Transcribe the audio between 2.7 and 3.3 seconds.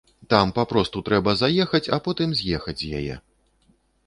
з яе.